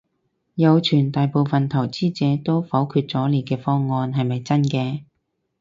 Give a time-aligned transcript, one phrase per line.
[0.55, 5.03] 有傳大部份投資者都否決咗你嘅方案，係咪真嘅？